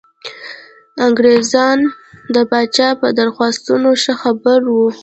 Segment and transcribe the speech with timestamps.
[1.05, 1.77] انګرېزان
[2.35, 4.87] د پاچا په درخواستونو ښه خبر وو.